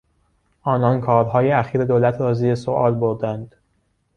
آنان 0.63 1.01
کارهای 1.01 1.51
اخیر 1.51 1.83
دولت 1.85 2.21
را 2.21 2.33
زیر 2.33 2.55
سوال 2.55 2.93
بردند. 2.95 3.55